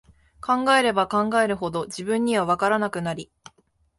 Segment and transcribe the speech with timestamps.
[0.41, 3.31] 考えれば考えるほど、自分には、わからなくなり、